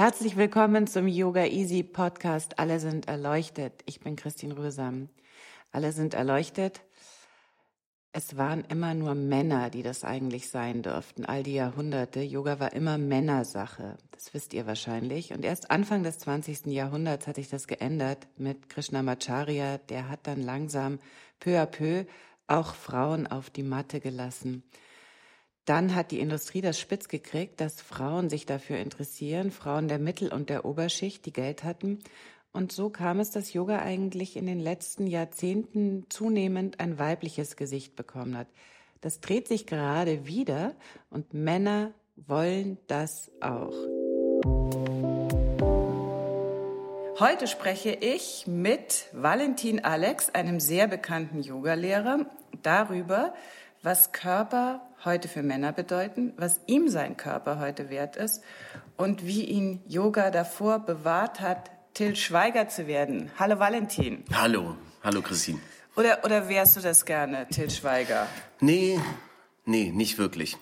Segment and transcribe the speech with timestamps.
[0.00, 2.58] Herzlich willkommen zum Yoga Easy Podcast.
[2.58, 3.82] Alle sind erleuchtet.
[3.84, 5.10] Ich bin Christine Rösam.
[5.72, 6.80] Alle sind erleuchtet.
[8.10, 12.22] Es waren immer nur Männer, die das eigentlich sein dürften, all die Jahrhunderte.
[12.22, 13.98] Yoga war immer Männersache.
[14.12, 15.34] Das wisst ihr wahrscheinlich.
[15.34, 16.68] Und erst Anfang des 20.
[16.68, 19.76] Jahrhunderts hat sich das geändert mit Krishnamacharya.
[19.90, 20.98] Der hat dann langsam
[21.40, 22.06] peu à peu
[22.46, 24.62] auch Frauen auf die Matte gelassen.
[25.64, 30.32] Dann hat die Industrie das spitz gekriegt, dass Frauen sich dafür interessieren, Frauen der Mittel-
[30.32, 31.98] und der Oberschicht, die Geld hatten.
[32.52, 37.94] Und so kam es, dass Yoga eigentlich in den letzten Jahrzehnten zunehmend ein weibliches Gesicht
[37.94, 38.48] bekommen hat.
[39.00, 40.74] Das dreht sich gerade wieder
[41.10, 43.72] und Männer wollen das auch.
[47.18, 52.26] Heute spreche ich mit Valentin Alex, einem sehr bekannten Yogalehrer,
[52.62, 53.34] darüber,
[53.82, 58.42] was Körper heute für Männer bedeuten, was ihm sein Körper heute wert ist
[58.96, 63.30] und wie ihn Yoga davor bewahrt hat, Till Schweiger zu werden.
[63.38, 64.24] Hallo Valentin.
[64.32, 65.58] Hallo, hallo Christine.
[65.96, 68.26] Oder, oder wärst du das gerne, Till Schweiger?
[68.60, 69.00] Nee,
[69.64, 70.56] nee, nicht wirklich.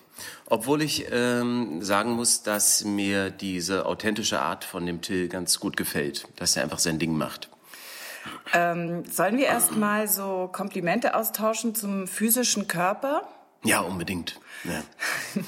[0.47, 5.77] Obwohl ich ähm, sagen muss, dass mir diese authentische Art von dem Till ganz gut
[5.77, 7.49] gefällt, dass er einfach sein Ding macht.
[8.53, 13.27] Ähm, sollen wir erst mal so Komplimente austauschen zum physischen Körper?
[13.63, 14.39] Ja, unbedingt.
[14.63, 14.81] Ja.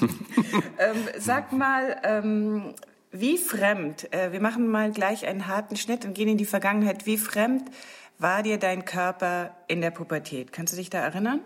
[0.78, 2.74] ähm, sag mal, ähm,
[3.10, 7.06] wie fremd, äh, wir machen mal gleich einen harten Schnitt und gehen in die Vergangenheit,
[7.06, 7.70] wie fremd
[8.18, 10.52] war dir dein Körper in der Pubertät?
[10.52, 11.40] Kannst du dich da erinnern?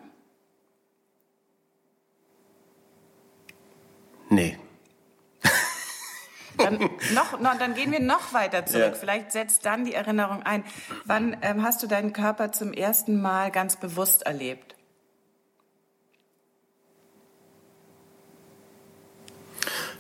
[4.28, 4.58] Nee.
[6.58, 6.78] Dann,
[7.14, 8.92] noch, noch, dann gehen wir noch weiter zurück.
[8.92, 8.94] Ja.
[8.94, 10.64] Vielleicht setzt dann die Erinnerung ein.
[11.04, 14.74] Wann ähm, hast du deinen Körper zum ersten Mal ganz bewusst erlebt?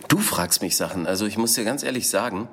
[0.08, 1.06] Du fragst mich Sachen.
[1.06, 2.48] Also ich muss dir ganz ehrlich sagen,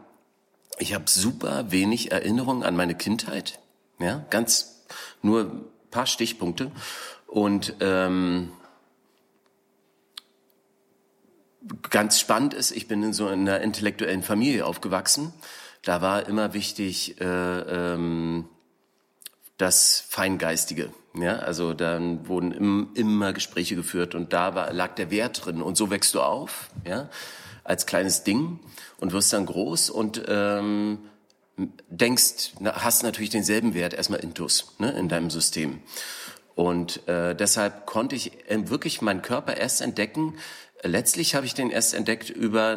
[0.79, 3.59] ich habe super wenig Erinnerungen an meine Kindheit.
[3.99, 4.85] Ja, ganz
[5.21, 5.61] nur ein
[5.91, 6.71] paar Stichpunkte.
[7.27, 8.51] Und ähm,
[11.89, 15.33] ganz spannend ist, ich bin in so einer intellektuellen Familie aufgewachsen.
[15.81, 18.45] Da war immer wichtig äh, ähm,
[19.57, 20.91] das Feingeistige.
[21.15, 25.61] Ja, also dann wurden im, immer Gespräche geführt und da war, lag der Wert drin.
[25.61, 26.69] Und so wächst du auf.
[26.85, 27.09] Ja
[27.63, 28.59] als kleines Ding
[28.99, 30.99] und wirst dann groß und ähm,
[31.89, 35.81] denkst, hast natürlich denselben Wert erstmal intus ne, in deinem System.
[36.55, 40.35] Und äh, deshalb konnte ich äh, wirklich meinen Körper erst entdecken,
[40.83, 42.75] Letztlich habe ich den erst entdeckt über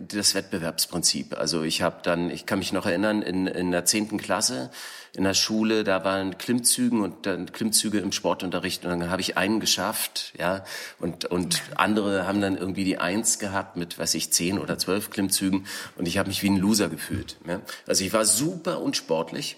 [0.00, 1.36] das Wettbewerbsprinzip.
[1.38, 4.70] Also ich habe dann, ich kann mich noch erinnern, in, in der zehnten Klasse
[5.14, 9.36] in der Schule, da waren Klimmzügen und dann Klimmzüge im Sportunterricht und dann habe ich
[9.36, 10.64] einen geschafft, ja,
[10.98, 15.10] und und andere haben dann irgendwie die Eins gehabt mit, weiß ich, zehn oder zwölf
[15.10, 15.66] Klimmzügen
[15.96, 17.36] und ich habe mich wie ein Loser gefühlt.
[17.46, 17.60] Ja?
[17.86, 19.56] Also ich war super unsportlich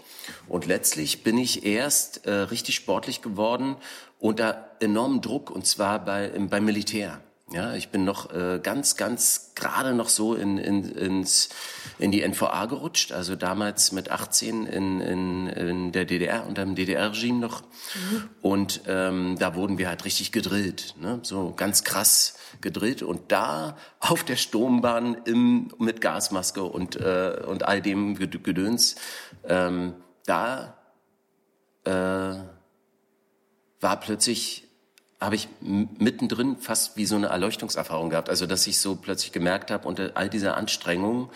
[0.49, 3.77] und letztlich bin ich erst äh, richtig sportlich geworden
[4.19, 7.21] unter enormem Druck und zwar bei beim Militär.
[7.53, 11.49] Ja, ich bin noch äh, ganz, ganz gerade noch so in, in, ins,
[11.99, 16.77] in die NVA gerutscht, also damals mit 18 in, in, in der DDR, unter dem
[16.77, 17.62] DDR-Regime noch.
[17.62, 18.31] Mhm.
[18.41, 21.19] Und ähm, da wurden wir halt richtig gedrillt, ne?
[21.22, 23.03] so ganz krass gedrillt.
[23.03, 28.94] Und da auf der Sturmbahn im, mit Gasmaske und, äh, und all dem Gedöns,
[29.43, 29.94] ähm,
[30.25, 30.76] da
[31.85, 31.91] äh,
[33.81, 34.69] war plötzlich
[35.20, 38.31] habe ich mittendrin fast wie so eine Erleuchtungserfahrung gehabt.
[38.31, 41.28] Also dass ich so plötzlich gemerkt habe unter all dieser Anstrengung, mhm.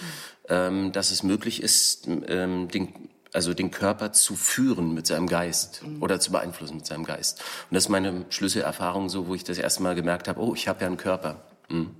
[0.49, 5.83] ähm, dass es möglich ist, ähm, den, also den Körper zu führen mit seinem Geist
[5.83, 6.03] mhm.
[6.03, 7.41] oder zu beeinflussen mit seinem Geist.
[7.71, 10.67] Und das ist meine Schlüsselerfahrung so, wo ich das erste Mal gemerkt habe, oh, ich
[10.67, 11.43] habe ja einen Körper.
[11.69, 11.95] Mhm.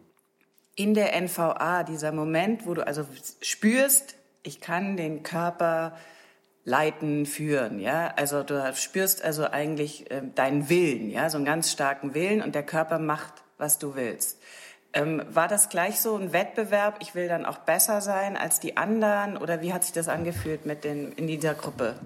[0.77, 3.07] In der NVA, dieser Moment, wo du also
[3.41, 5.97] spürst, ich kann den Körper
[6.65, 8.13] leiten, führen, ja.
[8.17, 12.55] Also du spürst also eigentlich äh, deinen Willen, ja, so einen ganz starken Willen und
[12.55, 14.39] der Körper macht, was du willst.
[14.95, 16.99] Ähm, war das gleich so ein Wettbewerb?
[17.01, 19.37] Ich will dann auch besser sein als die anderen?
[19.37, 21.97] Oder wie hat sich das angefühlt mit den, in dieser Gruppe?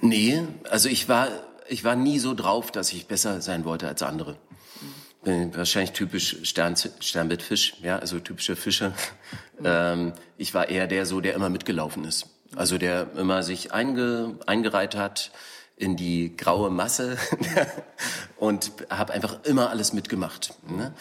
[0.00, 1.28] Nee, also ich war,
[1.68, 4.36] ich war nie so drauf, dass ich besser sein wollte als andere.
[5.22, 8.92] Bin wahrscheinlich typisch Stern, Sternbettfisch, ja, also typische Fische.
[9.58, 9.64] Mhm.
[9.64, 12.26] Ähm, ich war eher der so, der immer mitgelaufen ist.
[12.56, 15.30] Also der immer sich einge, eingereiht hat,
[15.76, 17.16] in die graue Masse
[18.36, 20.54] und habe einfach immer alles mitgemacht.
[20.68, 20.92] Ne?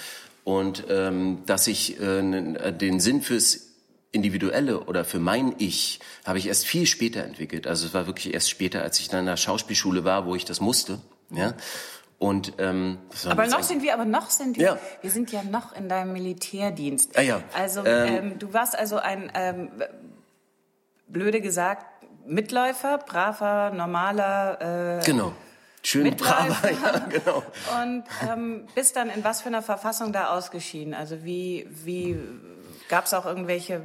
[0.44, 3.68] Und ähm, dass ich äh, den Sinn fürs
[4.12, 7.68] Individuelle oder für mein Ich habe ich erst viel später entwickelt.
[7.68, 10.46] Also es war wirklich erst später, als ich dann in der Schauspielschule war, wo ich
[10.46, 11.00] das musste.
[11.30, 11.54] Ja.
[12.20, 12.98] Und ähm,
[13.30, 14.78] aber noch sind wir, aber noch sind wir, ja.
[15.02, 17.18] wir sind ja noch in deinem Militärdienst.
[17.18, 17.42] Ah, ja.
[17.54, 19.70] Also ähm, ähm, du warst also ein ähm,
[21.08, 21.86] blöde gesagt
[22.26, 25.00] Mitläufer, braver, normaler.
[25.00, 25.32] Äh, genau.
[25.82, 27.42] Schön braver, ja, genau.
[27.82, 30.94] Und ähm, bist dann in was für einer Verfassung da ausgeschieden?
[30.94, 32.20] Also wie, wie
[32.90, 33.82] gab es auch irgendwelche äh,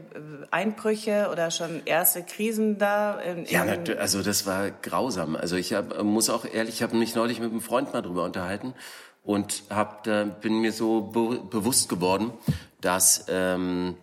[0.51, 3.21] Einbrüche oder schon erste Krisen da?
[3.21, 3.65] In, in ja,
[3.99, 5.37] also das war grausam.
[5.37, 8.25] Also ich hab, muss auch ehrlich, ich habe mich neulich mit einem Freund mal drüber
[8.25, 8.75] unterhalten
[9.23, 12.33] und hab, da bin mir so be bewusst geworden,
[12.81, 13.97] dass ähm,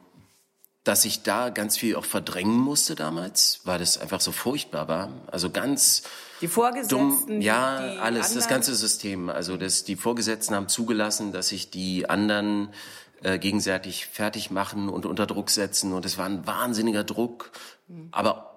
[0.84, 5.10] dass ich da ganz viel auch verdrängen musste damals, weil das einfach so furchtbar war.
[5.28, 6.04] Also ganz
[6.42, 8.36] die Vorgesetzten, dumm, ja, alles, anderen?
[8.36, 9.30] das ganze System.
[9.30, 12.74] Also das, die Vorgesetzten haben zugelassen, dass sich die anderen
[13.24, 15.94] äh, gegenseitig fertig machen und unter Druck setzen.
[15.94, 17.52] Und es war ein wahnsinniger Druck,
[17.88, 18.10] mhm.
[18.12, 18.52] aber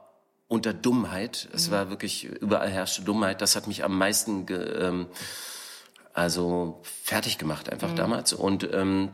[0.48, 1.48] unter Dummheit.
[1.52, 1.72] Es mhm.
[1.72, 3.40] war wirklich überall herrschte Dummheit.
[3.40, 5.06] Das hat mich am meisten ge, ähm,
[6.12, 7.96] also fertig gemacht einfach mhm.
[7.96, 8.32] damals.
[8.32, 9.10] Und ähm,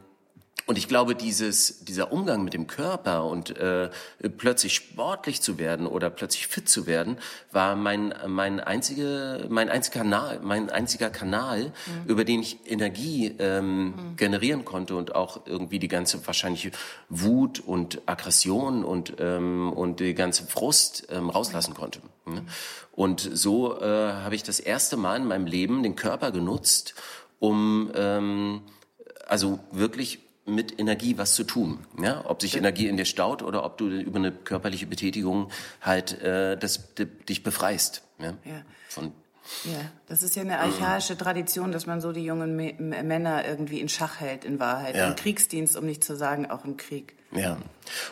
[0.70, 3.90] und ich glaube, dieses, dieser Umgang mit dem Körper und äh,
[4.38, 7.18] plötzlich sportlich zu werden oder plötzlich fit zu werden,
[7.50, 11.72] war mein, mein, einzige, mein, einziger Kanal, mein einziger Kanal, mhm.
[12.06, 14.16] über den ich Energie ähm, mhm.
[14.16, 16.70] generieren konnte und auch irgendwie die ganze wahrscheinlich
[17.08, 21.98] Wut und Aggression und, ähm, und die ganze Frust ähm, rauslassen konnte.
[22.26, 22.44] Ne?
[22.92, 26.94] Und so äh, habe ich das erste Mal in meinem Leben den Körper genutzt,
[27.40, 28.62] um ähm,
[29.26, 31.78] also wirklich mit Energie was zu tun.
[32.00, 32.24] Ja?
[32.26, 35.50] Ob sich Energie in dir staut oder ob du über eine körperliche Betätigung
[35.80, 36.94] halt äh, das,
[37.28, 38.02] dich befreist.
[38.18, 38.34] Ja?
[38.44, 38.62] ja.
[38.88, 39.12] Von
[39.64, 43.88] ja, das ist ja eine archaische Tradition, dass man so die jungen Männer irgendwie in
[43.88, 44.94] Schach hält, in Wahrheit.
[44.94, 45.08] Ja.
[45.08, 47.16] Im Kriegsdienst, um nicht zu sagen, auch im Krieg.
[47.32, 47.58] Ja.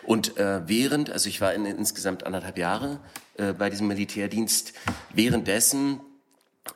[0.05, 2.99] Und äh, während, also ich war in, insgesamt anderthalb Jahre
[3.37, 4.73] äh, bei diesem Militärdienst,
[5.15, 6.01] währenddessen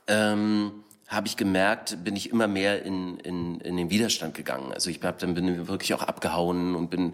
[0.06, 0.81] ähm,
[1.12, 4.72] habe ich gemerkt, bin ich immer mehr in, in, in den Widerstand gegangen.
[4.72, 7.12] Also ich hab, dann bin wirklich auch abgehauen und bin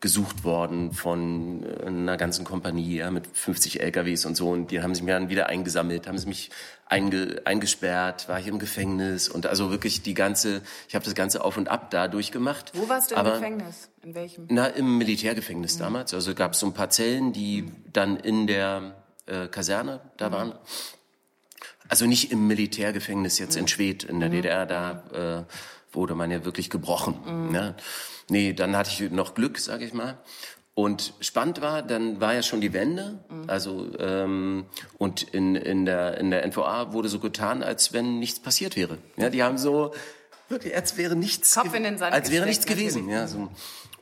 [0.00, 4.50] gesucht worden von äh, einer ganzen Kompanie ja, mit 50 LKWs und so.
[4.50, 6.50] Und die haben sich mir dann wieder eingesammelt, haben sie mich
[6.86, 11.44] einge, eingesperrt, war ich im Gefängnis und also wirklich die ganze, ich habe das ganze
[11.44, 12.72] Auf und Ab da durchgemacht.
[12.74, 13.90] Wo warst du im Gefängnis?
[14.02, 14.46] In welchem?
[14.48, 15.80] Na, im Militärgefängnis mhm.
[15.80, 16.14] damals.
[16.14, 17.72] Also gab es so ein paar Zellen, die mhm.
[17.92, 18.96] dann in der
[19.26, 20.32] äh, Kaserne da mhm.
[20.32, 20.52] waren.
[21.90, 23.68] Also nicht im Militärgefängnis jetzt in mhm.
[23.68, 24.34] Schwedt in der mhm.
[24.34, 27.16] DDR, da äh, wurde man ja wirklich gebrochen.
[27.26, 27.52] Mhm.
[27.52, 27.74] Ne?
[28.28, 30.16] Nee, dann hatte ich noch Glück, sage ich mal.
[30.74, 33.50] Und spannend war, dann war ja schon die Wende, mhm.
[33.50, 34.66] also ähm,
[34.98, 38.98] und in, in, der, in der NVA wurde so getan, als wenn nichts passiert wäre.
[39.16, 39.92] Ja, die haben so
[40.48, 43.08] wirklich, als wäre nichts, Kopf in den Sand als wäre nichts gewesen.
[43.08, 43.50] Ja, so.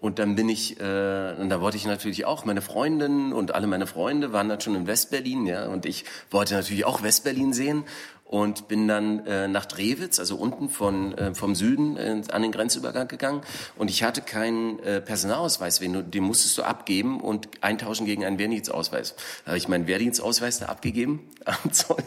[0.01, 3.67] Und dann bin ich, äh, und da wollte ich natürlich auch, meine Freundin und alle
[3.67, 7.85] meine Freunde waren dann schon in Westberlin, ja, und ich wollte natürlich auch Westberlin sehen
[8.29, 12.53] und bin dann äh, nach Drewitz, also unten von, äh, vom Süden äh, an den
[12.53, 13.41] Grenzübergang gegangen.
[13.77, 18.39] Und ich hatte keinen äh, Personalausweis, den, den musstest du abgeben und eintauschen gegen einen
[18.39, 19.15] Wehrdienstausweis.
[19.45, 22.05] Da habe ich meinen Wehrdienstausweis da abgegeben am Zoll.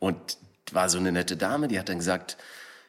[0.00, 0.38] Und
[0.72, 2.36] war so eine nette Dame, die hat dann gesagt,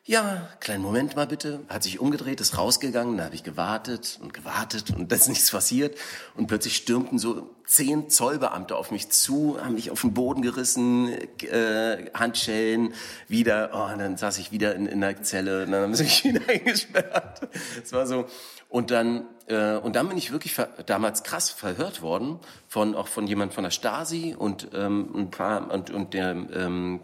[0.07, 4.33] ja, kleinen Moment mal bitte, hat sich umgedreht, ist rausgegangen, da habe ich gewartet und
[4.33, 5.97] gewartet und da ist nichts passiert.
[6.33, 11.09] Und plötzlich stürmten so zehn Zollbeamte auf mich zu, haben mich auf den Boden gerissen,
[11.41, 12.93] äh, Handschellen,
[13.27, 16.05] wieder, oh, und dann saß ich wieder in, in der Zelle und dann haben sie
[16.05, 17.49] mich wieder eingesperrt.
[17.83, 18.27] Es war so,
[18.69, 23.27] und dann, äh, und dann bin ich wirklich damals krass verhört worden von, auch von
[23.27, 27.01] jemand von der Stasi und, ähm, ein paar, und, und der, ähm,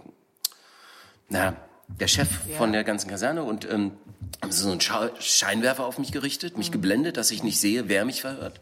[1.27, 1.53] na,
[2.00, 2.58] der Chef ja.
[2.58, 3.92] von der ganzen Kaserne und ähm,
[4.42, 6.74] haben so einen Scheinwerfer auf mich gerichtet, mich mhm.
[6.74, 8.60] geblendet, dass ich nicht sehe, wer mich verhört.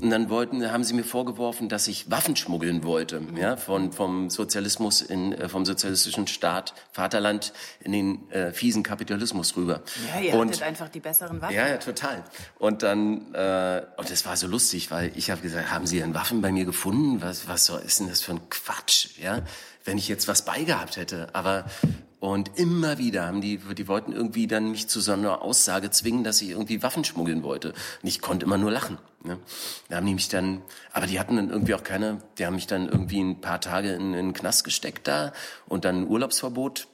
[0.00, 3.36] Und dann wollten, haben sie mir vorgeworfen, dass ich Waffen schmuggeln wollte, mhm.
[3.36, 9.56] ja, von, vom Sozialismus in, äh, vom sozialistischen Staat, Vaterland in den äh, fiesen Kapitalismus
[9.56, 9.82] rüber.
[10.14, 11.54] Ja, ihr und, hattet einfach die besseren Waffen.
[11.54, 12.24] Ja, ja, total.
[12.58, 16.14] Und dann, äh, und das war so lustig, weil ich habe gesagt, haben Sie denn
[16.14, 17.20] Waffen bei mir gefunden?
[17.20, 19.42] Was, was ist denn das für ein Quatsch, ja?
[19.84, 21.64] Wenn ich jetzt was beigehabt hätte, aber
[22.22, 26.22] Und immer wieder haben die, die wollten irgendwie dann mich zu so einer Aussage zwingen,
[26.22, 27.70] dass ich irgendwie Waffen schmuggeln wollte.
[27.70, 28.98] Und ich konnte immer nur lachen.
[29.24, 29.40] Ne?
[29.88, 30.62] Da haben die mich dann,
[30.92, 33.94] aber die hatten dann irgendwie auch keine, die haben mich dann irgendwie ein paar Tage
[33.94, 35.32] in, in den Knast gesteckt da
[35.66, 36.86] und dann ein Urlaubsverbot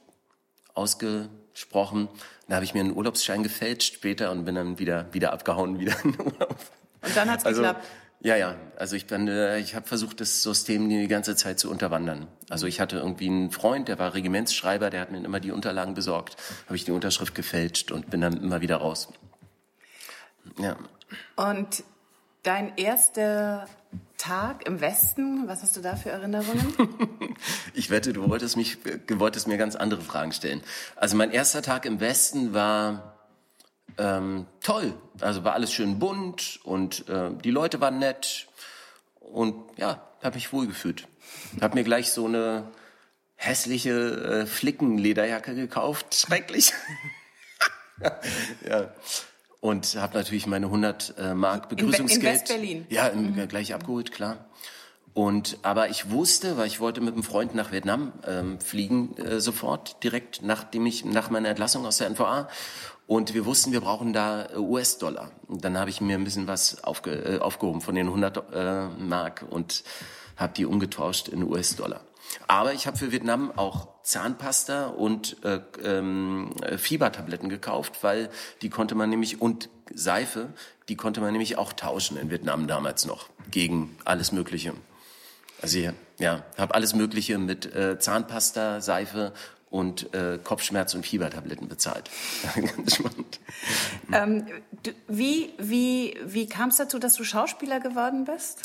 [0.73, 2.09] ausgesprochen.
[2.47, 5.93] Da habe ich mir einen Urlaubsschein gefälscht später und bin dann wieder, wieder abgehauen, wieder
[6.03, 6.55] in den Urlaub.
[7.03, 7.85] Und dann hat's also, geklappt.
[8.21, 8.55] Ja, ja.
[8.75, 12.27] Also ich bin, äh, ich habe versucht, das System die ganze Zeit zu unterwandern.
[12.49, 15.93] Also ich hatte irgendwie einen Freund, der war Regimentsschreiber, der hat mir immer die Unterlagen
[15.93, 16.35] besorgt,
[16.65, 19.07] habe ich die Unterschrift gefälscht und bin dann immer wieder raus.
[20.57, 20.75] Ja.
[21.37, 21.83] Und
[22.43, 23.67] dein erster
[24.17, 26.75] Tag im Westen, was hast du da für Erinnerungen?
[27.73, 30.61] ich wette, du wolltest mich, du wolltest mir ganz andere Fragen stellen.
[30.97, 33.18] Also mein erster Tag im Westen war
[33.99, 34.93] ähm, toll.
[35.21, 38.47] Also war alles schön bunt und äh, die Leute waren nett
[39.19, 41.07] und ja, habe mich wohlgefühlt.
[41.61, 42.63] Hab mir gleich so eine
[43.35, 46.73] hässliche äh, Flickenlederjacke gekauft, schrecklich.
[48.67, 48.91] ja.
[49.61, 52.11] Und habe natürlich meine 100 äh, Mark Begrüßungsgeld.
[52.13, 52.85] In, in West-Berlin?
[52.89, 53.47] Ja, in, mhm.
[53.49, 54.45] gleich abgeholt, klar.
[55.13, 59.41] Und aber ich wusste, weil ich wollte mit einem Freund nach Vietnam ähm, fliegen äh,
[59.41, 62.47] sofort direkt nachdem ich nach meiner Entlassung aus der NVA
[63.09, 65.31] und wir wussten, wir brauchen da äh, US-Dollar.
[65.47, 69.43] Dann habe ich mir ein bisschen was aufge, äh, aufgehoben von den 100 äh, Mark
[69.49, 69.83] und
[70.37, 72.01] habe die umgetauscht in US-Dollar.
[72.45, 78.29] Aber ich habe für Vietnam auch Zahnpasta und äh, ähm, Fiebertabletten gekauft, weil
[78.61, 80.53] die konnte man nämlich und Seife,
[80.87, 84.73] die konnte man nämlich auch tauschen in Vietnam damals noch gegen alles Mögliche.
[85.63, 85.79] Also
[86.19, 89.33] ja, habe alles Mögliche mit äh, Zahnpasta, Seife
[89.69, 92.09] und äh, Kopfschmerz- und Fiebertabletten bezahlt.
[92.55, 93.39] Ganz spannend.
[94.11, 94.47] Ähm,
[94.83, 98.61] du, wie wie, wie kam es dazu, dass du Schauspieler geworden bist?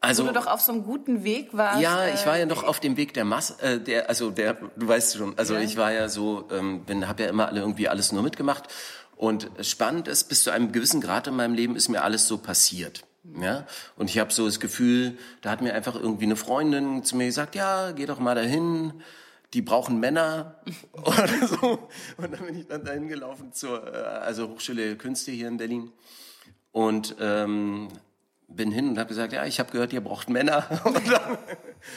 [0.00, 1.80] Also, Wo du doch auf so einem guten Weg warst.
[1.80, 4.54] Ja, ich war ja noch äh, auf dem Weg der Masse, äh, der, also der,
[4.54, 5.60] du weißt schon, also ja.
[5.60, 8.64] ich war ja so, ähm, bin, habe ja immer alle irgendwie alles nur mitgemacht.
[9.14, 12.38] Und spannend ist, bis zu einem gewissen Grad in meinem Leben ist mir alles so
[12.38, 13.04] passiert.
[13.40, 13.64] Ja,
[13.96, 17.26] und ich habe so das Gefühl, da hat mir einfach irgendwie eine Freundin zu mir
[17.26, 18.94] gesagt, ja, geh doch mal dahin,
[19.54, 20.60] die brauchen Männer
[20.92, 21.88] oder so.
[22.16, 25.56] Und dann bin ich dann dahin gelaufen zur äh, also Hochschule der Künste hier in
[25.56, 25.92] Berlin
[26.72, 27.88] und ähm,
[28.48, 30.66] bin hin und habe gesagt, ja, ich habe gehört, ihr braucht Männer.
[30.84, 31.38] Und dann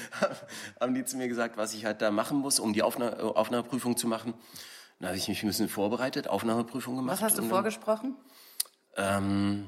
[0.80, 3.98] haben die zu mir gesagt, was ich halt da machen muss, um die Aufna Aufnahmeprüfung
[3.98, 4.34] zu machen.
[5.00, 7.18] Dann habe ich mich ein bisschen vorbereitet, Aufnahmeprüfung gemacht.
[7.18, 8.16] Was hast du dann, vorgesprochen?
[8.96, 9.68] Ähm,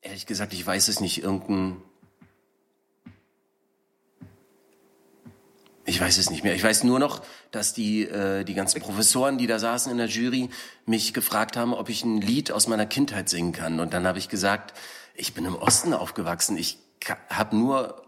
[0.00, 1.22] ehrlich gesagt, ich weiß es nicht.
[1.22, 1.82] Irgendein
[5.96, 6.54] Ich weiß es nicht mehr.
[6.54, 7.22] Ich weiß nur noch,
[7.52, 10.50] dass die, äh, die ganzen Professoren, die da saßen in der Jury,
[10.84, 13.80] mich gefragt haben, ob ich ein Lied aus meiner Kindheit singen kann.
[13.80, 14.74] Und dann habe ich gesagt,
[15.14, 16.58] ich bin im Osten aufgewachsen.
[16.58, 16.76] Ich
[17.30, 18.02] habe nur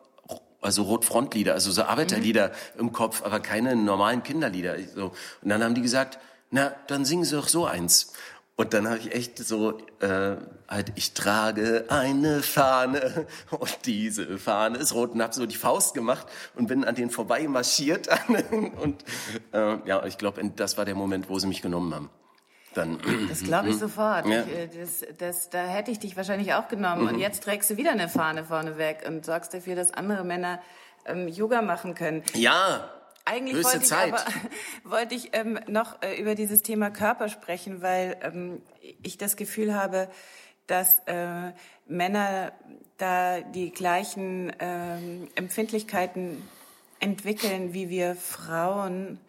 [0.61, 2.81] also Rotfrontlieder, also so Arbeiterlieder mhm.
[2.81, 4.77] im Kopf, aber keine normalen Kinderlieder.
[4.95, 5.13] So.
[5.41, 6.19] Und dann haben die gesagt,
[6.51, 8.13] na, dann singen Sie doch so eins.
[8.59, 10.35] Und dann habe ich echt so, äh,
[10.69, 13.25] halt, ich trage eine Fahne
[13.57, 17.11] und diese Fahne ist rot und habe so die Faust gemacht und bin an denen
[17.11, 18.09] vorbei marschiert.
[18.83, 19.05] und
[19.53, 22.11] äh, ja, ich glaube, das war der Moment, wo sie mich genommen haben.
[22.75, 22.99] Dann,
[23.29, 23.79] das glaube ich mhm.
[23.79, 24.27] sofort.
[24.27, 24.43] Ja.
[24.43, 27.03] Ich, äh, das, das, da hätte ich dich wahrscheinlich auch genommen.
[27.03, 27.09] Mhm.
[27.11, 30.61] Und jetzt trägst du wieder eine Fahne vorne weg und sorgst dafür, dass andere Männer
[31.07, 32.25] ähm, Yoga machen können.
[32.35, 32.91] Ja,
[33.29, 34.25] eigentlich wollte ich aber
[34.85, 38.63] wollte ich ähm, noch äh, über dieses Thema Körper sprechen, weil ähm,
[39.03, 40.09] ich das Gefühl habe,
[40.67, 41.53] dass äh,
[41.87, 42.53] Männer
[42.97, 46.43] da die gleichen ähm, Empfindlichkeiten
[47.01, 49.21] entwickeln, wie wir Frauen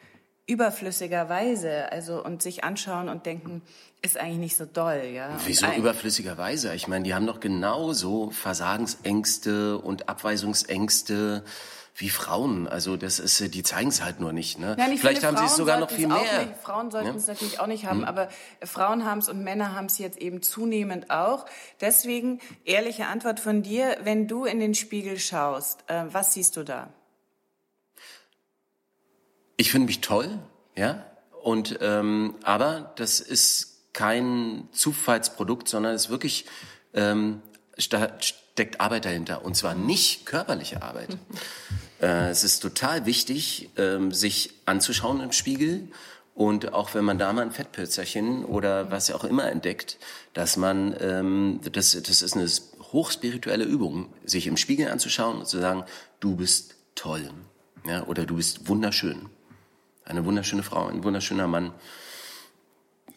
[0.47, 3.61] überflüssigerweise, also und sich anschauen und denken,
[4.01, 5.37] ist eigentlich nicht so doll, ja.
[5.45, 6.73] Wieso überflüssigerweise?
[6.73, 11.43] Ich meine, die haben doch genauso Versagensängste und Abweisungsängste
[11.99, 12.67] wie Frauen.
[12.67, 14.57] Also das ist, die zeigen es halt nur nicht.
[14.57, 14.75] Ne?
[14.79, 16.45] Ja, Vielleicht haben sie es sogar noch viel mehr.
[16.45, 17.15] Nicht, Frauen sollten ja?
[17.15, 18.05] es natürlich auch nicht haben, hm.
[18.05, 18.29] aber
[18.63, 21.45] Frauen haben es und Männer haben es jetzt eben zunehmend auch.
[21.81, 26.63] Deswegen ehrliche Antwort von dir: Wenn du in den Spiegel schaust, äh, was siehst du
[26.63, 26.89] da?
[29.57, 30.39] Ich finde mich toll,
[30.75, 31.05] ja.
[31.43, 36.45] Und ähm, aber das ist kein Zufallsprodukt, sondern es wirklich
[36.93, 37.41] ähm,
[37.77, 41.17] steckt Arbeit dahinter und zwar nicht körperliche Arbeit.
[42.01, 45.87] Äh, es ist total wichtig, ähm, sich anzuschauen im Spiegel
[46.35, 49.97] und auch wenn man da mal ein Fettpölzerchen oder was auch immer entdeckt,
[50.33, 52.47] dass man, ähm, das, das ist eine
[52.93, 55.83] hochspirituelle Übung, sich im Spiegel anzuschauen und zu sagen,
[56.19, 57.29] du bist toll
[57.85, 59.27] ja, oder du bist wunderschön.
[60.05, 61.73] Eine wunderschöne Frau, ein wunderschöner Mann.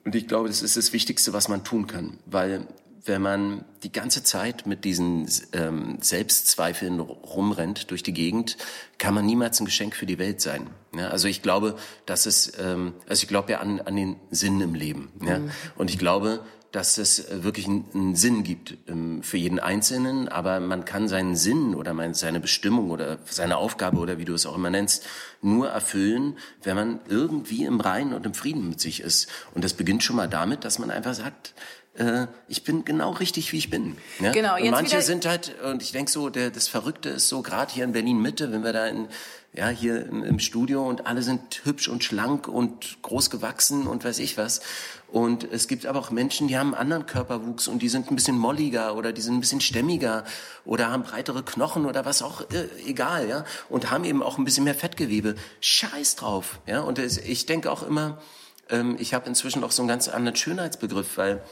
[0.05, 2.67] Und ich glaube, das ist das Wichtigste, was man tun kann, weil
[3.05, 8.57] wenn man die ganze Zeit mit diesen ähm, Selbstzweifeln rumrennt durch die Gegend,
[8.99, 10.71] kann man niemals ein Geschenk für die Welt sein.
[10.97, 14.61] Ja, also ich glaube, dass es, ähm, also ich glaube ja an, an den Sinn
[14.61, 15.11] im Leben.
[15.25, 15.41] Ja?
[15.41, 15.51] Mhm.
[15.77, 20.59] Und ich glaube, dass es wirklich einen, einen Sinn gibt ähm, für jeden Einzelnen, aber
[20.59, 24.57] man kann seinen Sinn oder seine Bestimmung oder seine Aufgabe oder wie du es auch
[24.57, 25.07] immer nennst,
[25.43, 29.29] nur erfüllen, wenn man irgendwie im Reinen und im Frieden mit sich ist.
[29.55, 31.53] Und das beginnt schon mal damit, dass man einfach sagt,
[31.95, 33.97] äh, ich bin genau richtig, wie ich bin.
[34.21, 34.33] Ja?
[34.33, 34.57] Genau.
[34.57, 37.73] Jetzt und manche sind halt, und ich denke so, der, das Verrückte ist so, gerade
[37.73, 39.09] hier in Berlin Mitte, wenn wir da in
[39.55, 44.03] ja, hier im, im, Studio und alle sind hübsch und schlank und groß gewachsen und
[44.03, 44.63] weiß ich was.
[45.09, 48.15] Und es gibt aber auch Menschen, die haben einen anderen Körperwuchs und die sind ein
[48.15, 50.25] bisschen molliger oder die sind ein bisschen stämmiger
[50.65, 53.45] oder haben breitere Knochen oder was auch, äh, egal, ja.
[53.69, 55.35] Und haben eben auch ein bisschen mehr Fettgewebe.
[55.61, 56.81] Scheiß drauf, ja.
[56.81, 58.23] Und es, ich denke auch immer,
[58.71, 61.43] ähm, ich habe inzwischen auch so einen ganz anderen Schönheitsbegriff, weil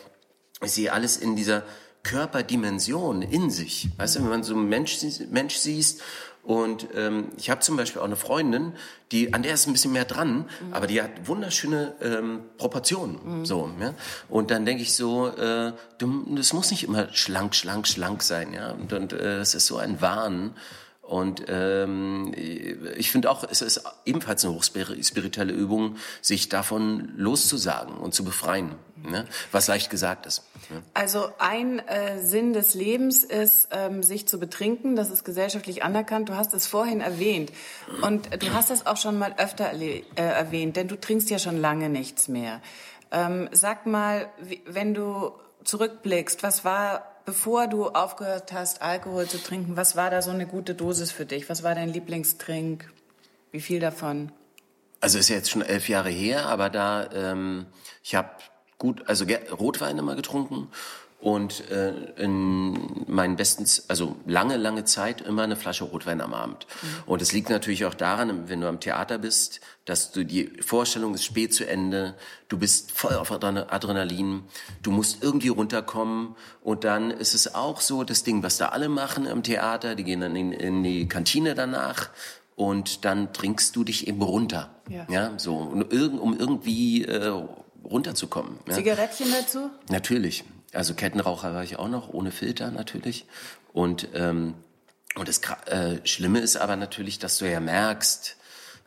[0.62, 1.62] ich sehe alles in dieser
[2.02, 3.90] Körperdimension in sich.
[3.96, 4.98] Weißt du, wenn man so einen Mensch,
[5.30, 6.02] Mensch siehst
[6.42, 8.72] und ähm, ich habe zum Beispiel auch eine Freundin,
[9.12, 10.72] die an der ist ein bisschen mehr dran, mhm.
[10.72, 13.40] aber die hat wunderschöne ähm, Proportionen.
[13.40, 13.44] Mhm.
[13.44, 13.94] So, ja?
[14.28, 18.72] Und dann denke ich so, äh, das muss nicht immer schlank, schlank, schlank sein, ja.
[18.72, 20.54] Und, und äh, es ist so ein Wahn.
[21.10, 28.14] Und ähm, ich finde auch, es ist ebenfalls eine hochspirituelle Übung, sich davon loszusagen und
[28.14, 29.26] zu befreien, ne?
[29.50, 30.44] was leicht gesagt ist.
[30.70, 30.80] Ne?
[30.94, 34.94] Also ein äh, Sinn des Lebens ist, ähm, sich zu betrinken.
[34.94, 36.28] Das ist gesellschaftlich anerkannt.
[36.28, 37.50] Du hast es vorhin erwähnt.
[38.02, 41.60] Und du hast es auch schon mal öfter äh, erwähnt, denn du trinkst ja schon
[41.60, 42.62] lange nichts mehr.
[43.10, 44.28] Ähm, sag mal,
[44.64, 45.32] wenn du
[45.64, 50.48] zurückblickst, was war bevor du aufgehört hast, Alkohol zu trinken, was war da so eine
[50.48, 51.48] gute Dosis für dich?
[51.48, 52.92] Was war dein Lieblingstrink?
[53.52, 54.32] Wie viel davon?
[55.00, 57.66] Also ist ja jetzt schon elf Jahre her, aber da ähm,
[58.02, 58.30] ich habe
[58.78, 60.72] gut, also Rotwein immer getrunken
[61.20, 66.66] und äh, in meinen besten, also lange, lange Zeit immer eine Flasche Rotwein am Abend.
[66.82, 66.86] Mhm.
[67.06, 71.14] Und es liegt natürlich auch daran, wenn du am Theater bist, dass du die Vorstellung
[71.14, 72.14] ist spät zu Ende,
[72.48, 74.44] du bist voll auf Adrenalin,
[74.82, 78.88] du musst irgendwie runterkommen und dann ist es auch so das Ding, was da alle
[78.88, 82.08] machen im Theater, die gehen dann in, in die Kantine danach
[82.56, 87.32] und dann trinkst du dich eben runter, ja, ja so um, um irgendwie äh,
[87.84, 88.58] runterzukommen.
[88.68, 88.74] Ja?
[88.74, 89.70] Zigarettchen dazu?
[89.88, 90.44] Natürlich.
[90.72, 93.26] Also Kettenraucher war ich auch noch, ohne Filter natürlich.
[93.72, 94.54] Und, ähm,
[95.16, 98.36] und das äh, Schlimme ist aber natürlich, dass du ja merkst,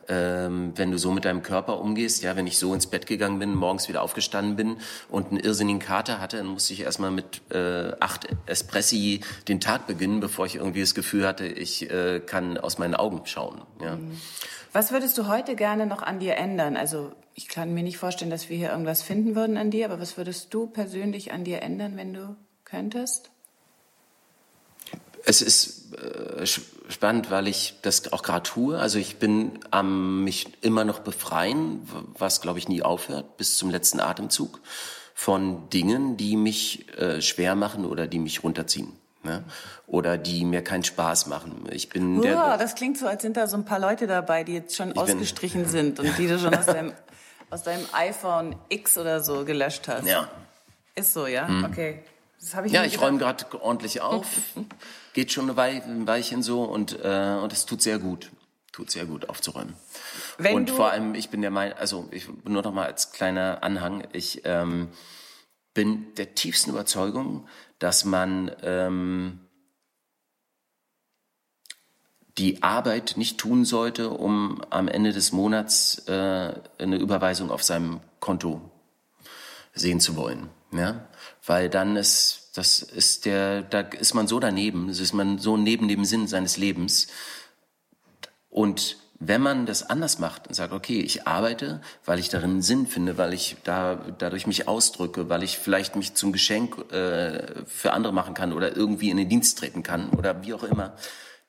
[0.08, 3.38] ähm, wenn du so mit deinem Körper umgehst, ja, wenn ich so ins Bett gegangen
[3.38, 4.76] bin, morgens wieder aufgestanden bin
[5.08, 9.86] und einen irrsinnigen Kater hatte, dann musste ich erstmal mit äh, acht Espressi den Tag
[9.86, 13.62] beginnen, bevor ich irgendwie das Gefühl hatte, ich äh, kann aus meinen Augen schauen.
[13.80, 13.96] Ja.
[13.96, 14.20] Mhm.
[14.72, 16.76] Was würdest du heute gerne noch an dir ändern?
[16.76, 20.00] Also ich kann mir nicht vorstellen, dass wir hier irgendwas finden würden an dir, aber
[20.00, 23.30] was würdest du persönlich an dir ändern, wenn du könntest?
[25.26, 28.78] Es ist äh, spannend, weil ich das auch gerade tue.
[28.78, 33.70] Also ich bin am mich immer noch befreien, was glaube ich nie aufhört, bis zum
[33.70, 34.60] letzten Atemzug
[35.14, 38.92] von Dingen, die mich äh, schwer machen oder die mich runterziehen.
[39.24, 39.42] Ne?
[39.86, 41.66] Oder die mir keinen Spaß machen.
[41.70, 44.44] Ich bin oh, der, das klingt so, als sind da so ein paar Leute dabei,
[44.44, 46.92] die jetzt schon ausgestrichen bin, sind und die du schon aus deinem
[47.54, 50.06] aus deinem iPhone X oder so gelöscht hast.
[50.06, 50.28] Ja.
[50.96, 51.46] Ist so, ja?
[51.46, 51.64] Mhm.
[51.64, 52.02] Okay.
[52.40, 54.26] Das ich ja, ich räume gerade ordentlich auf.
[55.12, 58.30] Geht schon ein Weilchen so und, äh, und es tut sehr gut.
[58.72, 59.74] Tut sehr gut aufzuräumen.
[60.36, 63.62] Wenn und vor allem, ich bin der Meinung, also ich, nur noch mal als kleiner
[63.62, 64.88] Anhang, ich ähm,
[65.74, 67.46] bin der tiefsten Überzeugung,
[67.78, 69.38] dass man ähm,
[72.38, 78.00] die Arbeit nicht tun sollte, um am Ende des Monats äh, eine Überweisung auf seinem
[78.20, 78.60] Konto
[79.72, 80.48] sehen zu wollen.
[80.72, 81.06] Ja?
[81.46, 85.56] Weil dann ist, das ist der, da ist man so daneben, das ist man so
[85.56, 87.06] neben dem Sinn seines Lebens.
[88.50, 92.86] Und wenn man das anders macht und sagt, okay, ich arbeite, weil ich darin Sinn
[92.86, 97.92] finde, weil ich da dadurch mich ausdrücke, weil ich vielleicht mich zum Geschenk äh, für
[97.92, 100.94] andere machen kann oder irgendwie in den Dienst treten kann oder wie auch immer,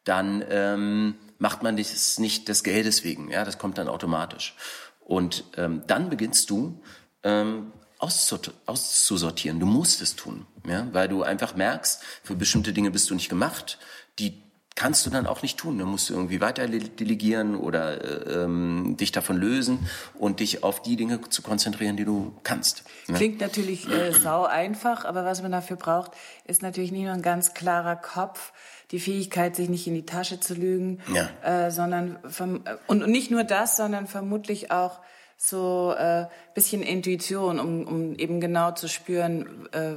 [0.05, 3.29] dann ähm, macht man das nicht des Geldes wegen.
[3.29, 4.55] Ja, das kommt dann automatisch.
[5.01, 6.81] Und ähm, dann beginnst du
[7.23, 9.59] ähm, auszusortieren.
[9.59, 13.29] Du musst es tun, ja, weil du einfach merkst, für bestimmte Dinge bist du nicht
[13.29, 13.79] gemacht.
[14.19, 14.44] Die
[14.75, 15.77] kannst du dann auch nicht tun.
[15.77, 19.87] Du musst irgendwie weiter delegieren oder äh, ähm, dich davon lösen
[20.19, 22.83] und dich auf die Dinge zu konzentrieren, die du kannst.
[23.07, 23.15] Ja?
[23.15, 26.11] Klingt natürlich äh, sau einfach, aber was man dafür braucht,
[26.45, 28.51] ist natürlich nicht nur ein ganz klarer Kopf,
[28.91, 31.67] die Fähigkeit, sich nicht in die Tasche zu lügen, ja.
[31.67, 34.99] äh, sondern vom, und, und nicht nur das, sondern vermutlich auch
[35.37, 39.95] so äh, bisschen Intuition, um, um eben genau zu spüren, äh,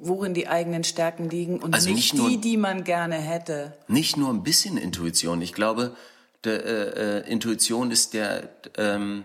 [0.00, 3.76] worin die eigenen Stärken liegen und also nicht, nicht die, die man gerne hätte.
[3.88, 5.40] Nicht nur ein bisschen Intuition.
[5.42, 5.96] Ich glaube,
[6.44, 9.24] der, äh, äh, Intuition ist der ähm,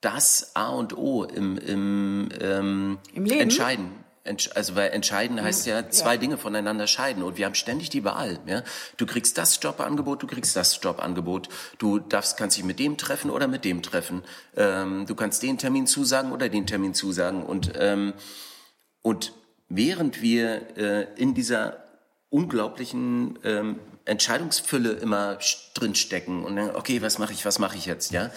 [0.00, 3.40] das A und O im, im, ähm, Im Leben?
[3.40, 3.90] Entscheiden.
[4.54, 6.20] Also weil entscheiden heißt ja zwei ja.
[6.20, 8.38] Dinge voneinander scheiden und wir haben ständig die Wahl.
[8.46, 8.62] Ja?
[8.98, 11.48] Du kriegst das Jobangebot, du kriegst das Jobangebot.
[11.78, 14.22] Du darfst, kannst dich mit dem treffen oder mit dem treffen.
[14.56, 17.42] Ähm, du kannst den Termin zusagen oder den Termin zusagen.
[17.42, 18.12] Und, ähm,
[19.00, 19.32] und
[19.68, 21.82] während wir äh, in dieser
[22.28, 25.38] unglaublichen ähm, Entscheidungsfülle immer
[25.74, 28.30] drinstecken und dann, okay, was mache ich, was mache ich jetzt, ja?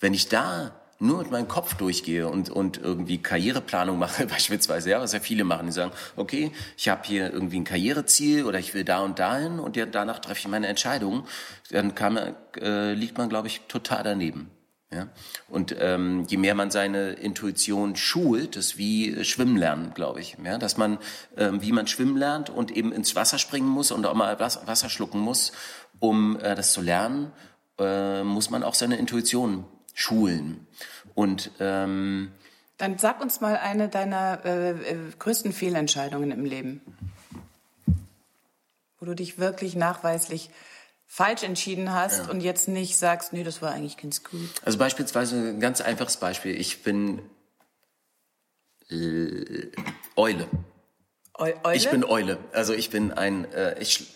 [0.00, 5.00] Wenn ich da nur mit meinem Kopf durchgehe und, und irgendwie Karriereplanung mache, beispielsweise, ja,
[5.00, 8.72] was ja viele machen, die sagen, okay, ich habe hier irgendwie ein Karriereziel oder ich
[8.72, 11.24] will da und dahin und ja, danach treffe ich meine Entscheidung,
[11.70, 14.50] dann man, äh, liegt man, glaube ich, total daneben.
[14.92, 15.08] Ja?
[15.48, 20.36] Und ähm, je mehr man seine Intuition schult, das ist wie Schwimmen lernen, glaube ich.
[20.44, 20.58] Ja?
[20.58, 20.98] Dass man,
[21.36, 24.88] ähm, wie man schwimmen lernt und eben ins Wasser springen muss und auch mal Wasser
[24.90, 25.52] schlucken muss,
[25.98, 27.32] um äh, das zu lernen,
[27.78, 30.66] äh, muss man auch seine Intuition schulen.
[31.14, 32.32] Und ähm,
[32.78, 36.80] dann sag uns mal eine deiner äh, äh, größten Fehlentscheidungen im Leben,
[38.98, 40.50] wo du dich wirklich nachweislich
[41.06, 42.30] falsch entschieden hast ja.
[42.30, 44.50] und jetzt nicht sagst, nee, das war eigentlich ganz gut.
[44.64, 46.58] Also beispielsweise ein ganz einfaches Beispiel.
[46.58, 47.20] Ich bin
[50.16, 50.48] Eule.
[51.38, 51.76] Eu Eule.
[51.76, 52.38] Ich bin Eule.
[52.52, 54.06] Also ich bin ein äh, ich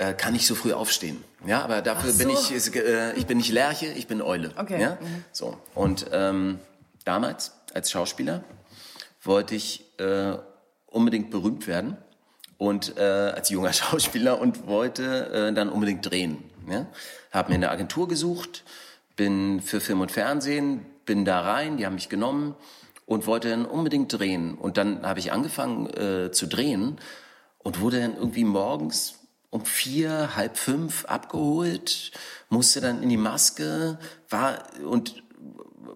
[0.00, 1.22] äh, kann nicht so früh aufstehen.
[1.46, 2.18] Ja, aber dafür so.
[2.18, 4.50] bin ich, äh, ich bin nicht Lerche, ich bin Eule.
[4.56, 4.80] Okay.
[4.80, 4.98] Ja?
[5.00, 5.24] Mhm.
[5.30, 5.58] So.
[5.74, 6.58] Und ähm,
[7.04, 8.42] damals, als Schauspieler,
[9.22, 10.38] wollte ich äh,
[10.86, 11.98] unbedingt berühmt werden
[12.56, 16.44] und äh, als junger Schauspieler und wollte äh, dann unbedingt drehen.
[16.66, 16.86] Ja?
[17.30, 18.64] Habe mir eine Agentur gesucht,
[19.16, 22.56] bin für Film und Fernsehen, bin da rein, die haben mich genommen
[23.04, 24.54] und wollte dann unbedingt drehen.
[24.54, 26.96] Und dann habe ich angefangen äh, zu drehen
[27.58, 29.19] und wurde dann irgendwie morgens
[29.50, 32.12] um vier, halb fünf abgeholt,
[32.48, 35.22] musste dann in die Maske, war und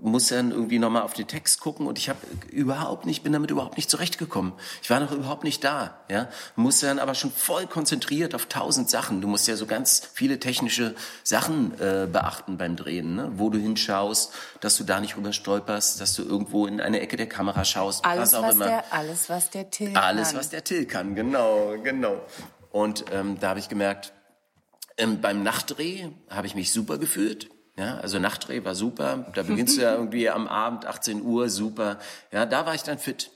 [0.01, 2.19] musste dann irgendwie nochmal auf den Text gucken und ich habe
[2.51, 4.53] überhaupt nicht, bin damit überhaupt nicht zurechtgekommen.
[4.83, 6.29] Ich war noch überhaupt nicht da, ja.
[6.57, 9.21] Musste dann aber schon voll konzentriert auf tausend Sachen.
[9.21, 13.33] Du musst ja so ganz viele technische Sachen äh, beachten beim Drehen, ne?
[13.37, 17.17] wo du hinschaust, dass du da nicht rüber stolperst, dass du irgendwo in eine Ecke
[17.17, 18.05] der Kamera schaust.
[18.05, 20.05] Alles, was, was Der, alles, was der Till alles, kann.
[20.05, 22.21] Alles, was der Till kann, genau, genau.
[22.75, 24.13] Und ähm, da habe ich gemerkt,
[24.97, 27.49] ähm, beim Nachtdreh habe ich mich super gefühlt.
[27.79, 29.31] Ja, also Nachtdreh war super.
[29.33, 32.01] Da beginnst du ja irgendwie am Abend 18 Uhr, super.
[32.33, 33.31] Ja, da war ich dann fit.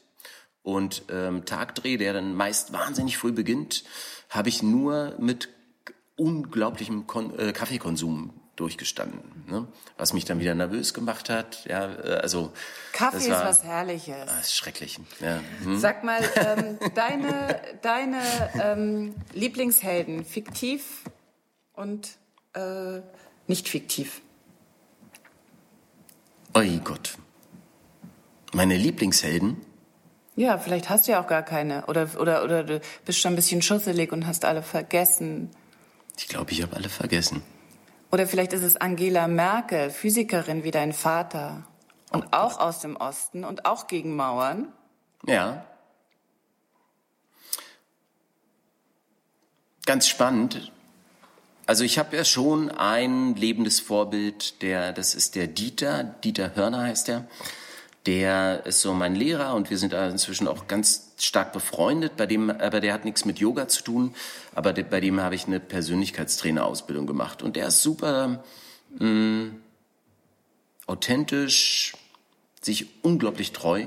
[0.62, 3.84] Und ähm, Tagdreh, der dann meist wahnsinnig früh beginnt,
[4.28, 5.48] habe ich nur mit
[6.16, 9.68] unglaublichem Kon äh, Kaffeekonsum durchgestanden, ne?
[9.96, 11.64] was mich dann wieder nervös gemacht hat.
[11.66, 12.52] Ja, äh, also
[12.92, 14.28] Kaffee war, ist was Herrliches.
[14.28, 14.98] Ah, ist schrecklich.
[15.20, 15.40] Ja.
[15.62, 15.78] Hm?
[15.78, 18.20] Sag mal, ähm, deine deine
[18.60, 21.04] ähm, Lieblingshelden, fiktiv
[21.74, 22.18] und
[22.54, 23.00] äh,
[23.46, 24.20] nicht fiktiv.
[26.54, 27.16] Oi Gott,
[28.52, 29.64] meine Lieblingshelden.
[30.34, 33.36] Ja, vielleicht hast du ja auch gar keine oder oder oder du bist schon ein
[33.36, 35.50] bisschen schusselig und hast alle vergessen.
[36.16, 37.42] Ich glaube, ich habe alle vergessen.
[38.10, 41.64] Oder vielleicht ist es Angela Merkel, Physikerin wie dein Vater.
[42.10, 44.72] Und auch aus dem Osten und auch gegen Mauern.
[45.26, 45.64] Ja.
[49.84, 50.72] Ganz spannend.
[51.66, 56.84] Also ich habe ja schon ein lebendes Vorbild, der, das ist der Dieter, Dieter Hörner
[56.84, 57.26] heißt er.
[58.08, 62.16] Der ist so mein Lehrer und wir sind inzwischen auch ganz stark befreundet.
[62.16, 64.14] Bei dem, aber der hat nichts mit Yoga zu tun.
[64.54, 68.42] Aber de, bei dem habe ich eine Persönlichkeitstrainerausbildung gemacht und der ist super
[68.98, 69.60] mh, mm,
[70.86, 71.98] authentisch,
[72.62, 73.84] sich unglaublich treu,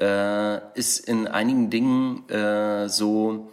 [0.00, 3.52] äh, ist in einigen Dingen äh, so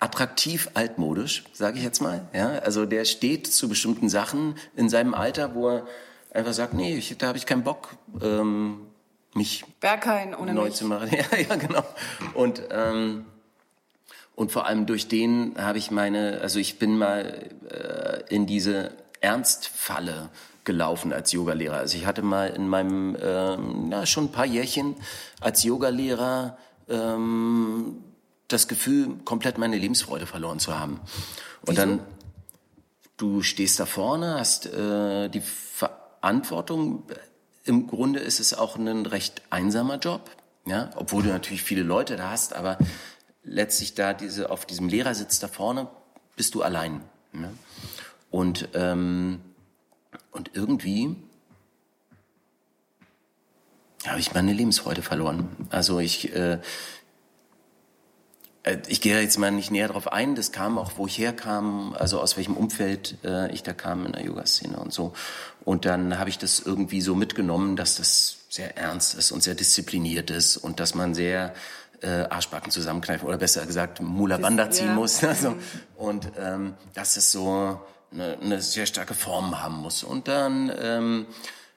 [0.00, 2.28] attraktiv altmodisch, sage ich jetzt mal.
[2.34, 5.86] Ja, also der steht zu bestimmten Sachen in seinem Alter, wo er
[6.38, 8.80] einfach sagt, nee, ich, da habe ich keinen Bock, ähm,
[9.34, 10.74] mich Berghain ohne neu mich.
[10.74, 11.10] zu machen.
[11.12, 11.84] Ja, ja, genau.
[12.34, 13.26] Und ähm,
[14.38, 18.92] und vor allem durch den habe ich meine, also ich bin mal äh, in diese
[19.20, 20.28] Ernstfalle
[20.62, 21.78] gelaufen als Yogalehrer.
[21.78, 24.94] Also ich hatte mal in meinem, ähm, ja, schon ein paar Jährchen
[25.40, 26.56] als Yogalehrer
[26.88, 28.04] ähm,
[28.46, 31.00] das Gefühl, komplett meine Lebensfreude verloren zu haben.
[31.62, 31.80] Und Wieso?
[31.80, 32.00] dann,
[33.16, 35.42] du stehst da vorne, hast äh, die
[36.20, 37.04] Verantwortung.
[37.64, 40.30] Im Grunde ist es auch ein recht einsamer Job,
[40.66, 42.78] ja, obwohl du natürlich viele Leute da hast, aber
[43.42, 45.88] letztlich da diese auf diesem Lehrersitz da vorne
[46.36, 47.02] bist du allein.
[47.32, 47.50] Ne?
[48.30, 49.40] Und ähm,
[50.30, 51.16] und irgendwie
[54.06, 55.48] habe ich meine Lebensfreude verloren.
[55.70, 56.60] Also ich äh,
[58.88, 60.34] ich gehe jetzt mal nicht näher darauf ein.
[60.34, 64.12] Das kam auch, wo ich herkam, also aus welchem Umfeld äh, ich da kam in
[64.12, 65.12] der Yoga-Szene und so.
[65.64, 69.54] Und dann habe ich das irgendwie so mitgenommen, dass das sehr ernst ist und sehr
[69.54, 71.54] diszipliniert ist und dass man sehr
[72.00, 74.94] äh, Arschbacken zusammenkneifen oder besser gesagt Mula Banda ziehen ja.
[74.94, 75.22] muss.
[75.28, 75.56] Also,
[75.96, 77.80] und ähm, dass es so
[78.12, 80.02] eine, eine sehr starke Form haben muss.
[80.02, 81.26] Und dann ähm,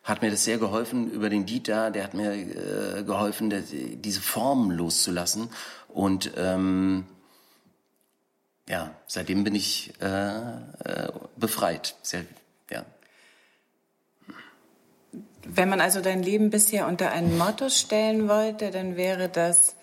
[0.03, 4.21] hat mir das sehr geholfen über den Dieter, der hat mir äh, geholfen, der, diese
[4.21, 5.49] Form loszulassen.
[5.87, 7.05] Und ähm,
[8.67, 11.95] ja, seitdem bin ich äh, äh, befreit.
[12.01, 12.25] Sehr,
[12.69, 12.85] ja.
[15.43, 19.75] Wenn man also dein Leben bisher unter ein Motto stellen wollte, dann wäre das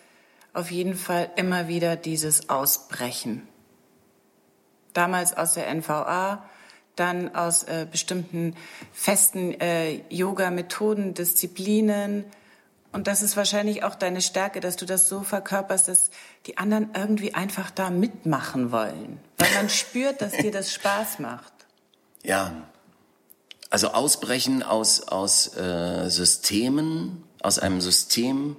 [0.52, 3.46] auf jeden Fall immer wieder dieses Ausbrechen.
[4.94, 6.48] Damals aus der NVA,
[6.98, 8.54] dann aus äh, bestimmten
[8.92, 12.24] festen äh, Yoga-Methoden, Disziplinen.
[12.92, 16.11] Und das ist wahrscheinlich auch deine Stärke, dass du das so verkörperst, dass
[16.46, 19.20] die anderen irgendwie einfach da mitmachen wollen.
[19.37, 21.52] Weil man spürt, dass dir das Spaß macht.
[22.22, 22.52] Ja,
[23.70, 28.56] also ausbrechen aus, aus äh, Systemen, aus einem System,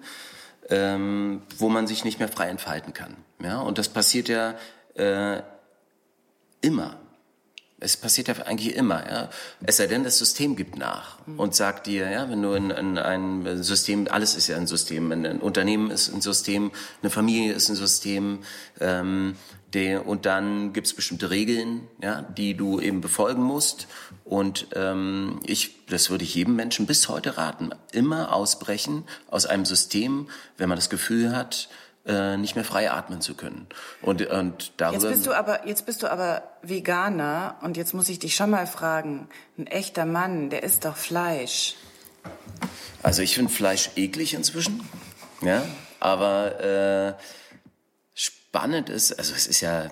[0.69, 3.17] ähm, wo man sich nicht mehr frei entfalten kann.
[3.41, 4.55] Ja, und das passiert ja
[4.93, 5.41] äh,
[6.61, 6.97] immer.
[7.79, 9.29] Es passiert ja eigentlich immer, ja.
[9.65, 12.97] Es sei denn, das System gibt nach und sagt dir, ja, wenn du in, in
[12.97, 17.69] ein System, alles ist ja ein System, ein Unternehmen ist ein System, eine Familie ist
[17.69, 18.39] ein System,
[18.79, 19.35] ähm,
[19.73, 23.87] der, und dann gibt's bestimmte Regeln, ja, die du eben befolgen musst.
[24.25, 29.65] Und ähm, ich, das würde ich jedem Menschen bis heute raten, immer ausbrechen aus einem
[29.65, 31.69] System, wenn man das Gefühl hat,
[32.09, 33.67] äh, nicht mehr frei atmen zu können.
[34.01, 38.09] Und, und darüber jetzt bist du aber jetzt bist du aber Veganer und jetzt muss
[38.09, 41.75] ich dich schon mal fragen: Ein echter Mann, der isst doch Fleisch.
[43.03, 44.81] Also ich finde Fleisch eklig inzwischen,
[45.41, 45.63] ja.
[45.99, 46.59] Aber
[47.17, 47.23] äh,
[48.15, 49.91] spannend ist, also es ist ja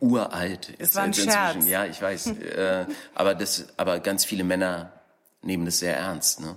[0.00, 0.74] uralt.
[0.78, 1.66] Es war ein Scherz.
[1.66, 2.26] Ja, ich weiß.
[2.28, 4.92] äh, aber das, aber ganz viele Männer
[5.42, 6.40] nehmen das sehr ernst.
[6.40, 6.56] Ne?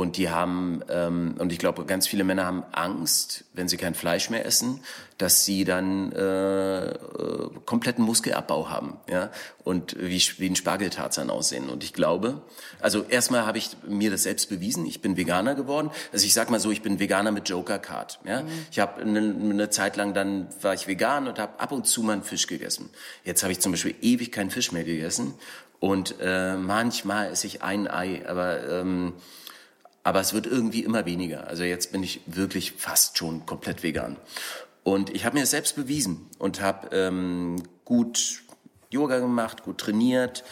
[0.00, 3.94] Und die haben, ähm, und ich glaube, ganz viele Männer haben Angst, wenn sie kein
[3.94, 4.80] Fleisch mehr essen,
[5.18, 9.30] dass sie dann äh, äh, kompletten Muskelabbau haben, ja,
[9.62, 11.68] und wie, wie ein Spargeltarzan aussehen.
[11.68, 12.40] Und ich glaube,
[12.80, 14.86] also erstmal habe ich mir das selbst bewiesen.
[14.86, 15.90] Ich bin Veganer geworden.
[16.14, 18.20] Also ich sag mal so, ich bin Veganer mit Joker Card.
[18.24, 18.48] Ja, mhm.
[18.70, 22.02] ich habe eine, eine Zeit lang dann war ich vegan und habe ab und zu
[22.02, 22.88] mal einen Fisch gegessen.
[23.24, 25.34] Jetzt habe ich zum Beispiel ewig keinen Fisch mehr gegessen
[25.78, 29.12] und äh, manchmal esse ich ein Ei, aber ähm,
[30.02, 31.46] aber es wird irgendwie immer weniger.
[31.46, 34.16] Also jetzt bin ich wirklich fast schon komplett vegan.
[34.82, 38.42] Und ich habe mir das selbst bewiesen und habe ähm, gut
[38.90, 40.42] Yoga gemacht, gut trainiert.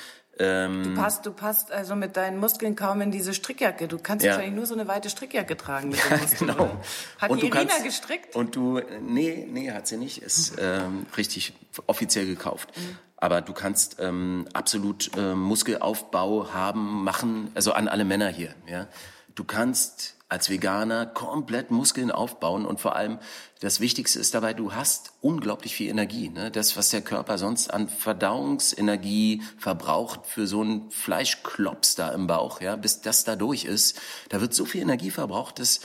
[0.40, 3.88] Ähm, du passt, du passt also mit deinen Muskeln kaum in diese Strickjacke.
[3.88, 4.32] Du kannst ja.
[4.32, 6.50] wahrscheinlich nur so eine weite Strickjacke tragen mit den Muskeln.
[6.50, 6.70] genau.
[7.18, 8.36] Hat und die Irina kannst, gestrickt?
[8.36, 10.22] Und du, nee, nee, hat sie nicht.
[10.22, 11.54] Ist ähm, richtig
[11.86, 12.70] offiziell gekauft.
[12.76, 12.98] Mhm.
[13.16, 18.54] Aber du kannst ähm, absolut äh, Muskelaufbau haben, machen, also an alle Männer hier.
[18.68, 18.86] Ja.
[19.38, 23.20] Du kannst als Veganer komplett Muskeln aufbauen und vor allem
[23.60, 26.28] das Wichtigste ist dabei, du hast unglaublich viel Energie.
[26.28, 26.50] Ne?
[26.50, 32.60] Das, was der Körper sonst an Verdauungsenergie verbraucht für so einen Fleischklops da im Bauch,
[32.60, 35.82] ja, bis das da durch ist, da wird so viel Energie verbraucht, das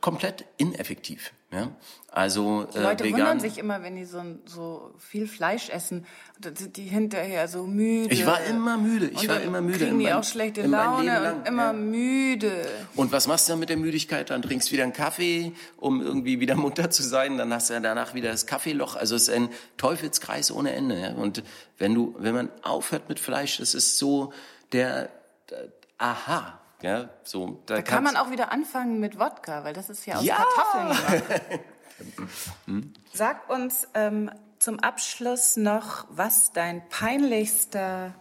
[0.00, 1.32] komplett ineffektiv.
[1.52, 1.70] Ja?
[2.10, 6.04] Also die Leute äh, vegan, wundern sich immer, wenn die so, so viel Fleisch essen,
[6.40, 8.12] dann sind die hinterher so müde.
[8.12, 9.06] Ich war immer müde.
[9.06, 9.78] Ich war immer müde.
[9.78, 11.72] Kriegen die auch schlechte Laune und immer ja.
[11.72, 12.66] müde.
[12.96, 14.30] Und was machst du dann mit der Müdigkeit?
[14.30, 17.38] Dann trinkst du wieder einen Kaffee, um irgendwie wieder munter zu sein.
[17.38, 18.96] Dann hast du danach wieder das Kaffeeloch.
[18.96, 21.00] Also es ist ein Teufelskreis ohne Ende.
[21.00, 21.12] Ja?
[21.12, 21.44] Und
[21.78, 24.32] wenn du, wenn man aufhört mit Fleisch, das ist so
[24.72, 25.10] der,
[25.50, 26.60] der Aha.
[26.82, 30.16] Ja, so, da, da kann man auch wieder anfangen mit Wodka, weil das ist ja
[30.16, 30.36] aus ja!
[30.36, 31.50] Kartoffeln gemacht.
[32.66, 32.92] hm?
[33.12, 38.14] Sag uns ähm, zum Abschluss noch, was dein peinlichster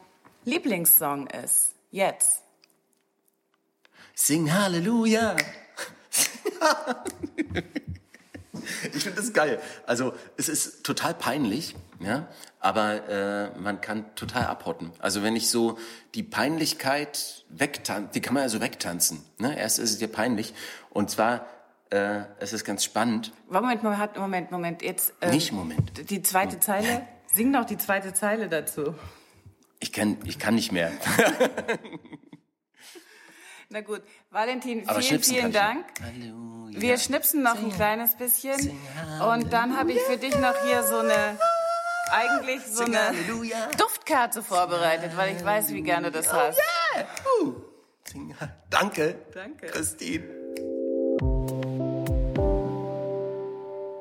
[0.45, 1.75] Lieblingssong ist.
[1.91, 2.43] Jetzt.
[4.13, 5.35] Sing Halleluja.
[8.93, 9.59] ich finde das geil.
[9.85, 12.27] Also es ist total peinlich, ja,
[12.59, 14.91] aber äh, man kann total abhotten.
[14.99, 15.77] Also wenn ich so
[16.13, 19.23] die Peinlichkeit wegtanze, die kann man ja so wegtanzen.
[19.37, 19.57] Ne?
[19.57, 20.53] Erst ist es dir peinlich
[20.89, 21.45] und zwar
[21.91, 23.31] äh, es ist ganz spannend.
[23.49, 24.81] Moment, Moment, Moment, Moment.
[24.81, 26.09] Jetzt äh, nicht Moment.
[26.09, 27.07] Die zweite Zeile.
[27.33, 28.95] Sing doch die zweite Zeile dazu.
[29.79, 30.91] Ich kann, ich kann nicht mehr.
[33.75, 35.85] Na gut, Valentin, vielen, vielen Dank.
[36.01, 36.79] Halleluja.
[36.79, 37.65] Wir schnipsen noch Sing.
[37.65, 38.71] ein kleines bisschen
[39.29, 41.37] und dann habe ich für dich noch hier so eine
[42.09, 43.11] eigentlich so eine
[43.77, 46.57] Duftkerze vorbereitet, weil ich weiß, wie gerne du das hast.
[48.05, 48.33] deswegen
[48.69, 49.15] danke.
[49.33, 49.65] Danke.
[49.65, 50.23] Christine.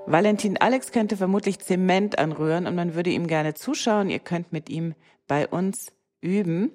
[0.07, 4.09] Valentin Alex könnte vermutlich Zement anrühren und man würde ihm gerne zuschauen.
[4.09, 4.95] Ihr könnt mit ihm
[5.27, 5.91] bei uns
[6.25, 6.73] üben.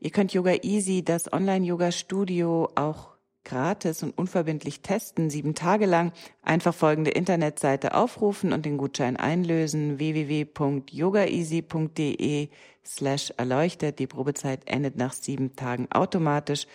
[0.00, 3.12] Ihr könnt Yoga Easy, das Online-Yoga-Studio, auch
[3.44, 6.12] gratis und unverbindlich testen, sieben Tage lang.
[6.42, 9.98] Einfach folgende Internetseite aufrufen und den Gutschein einlösen.
[9.98, 12.48] www.yogaeasy.de
[12.84, 13.98] slash erleuchtet.
[13.98, 16.68] Die Probezeit endet nach sieben Tagen automatisch.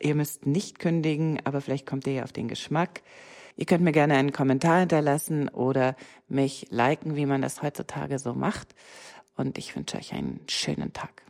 [0.00, 3.02] Ihr müsst nicht kündigen, aber vielleicht kommt ihr ja auf den Geschmack.
[3.56, 5.94] Ihr könnt mir gerne einen Kommentar hinterlassen oder
[6.28, 8.74] mich liken, wie man das heutzutage so macht.
[9.36, 11.29] Und ich wünsche euch einen schönen Tag.